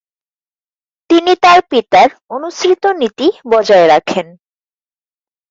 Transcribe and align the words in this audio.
তিনি 1.09 1.33
তার 1.43 1.59
পিতার 1.69 2.09
অনুসৃত 2.29 2.83
নীতি 2.99 3.27
বজায় 3.51 3.87
রাখেন। 3.87 4.27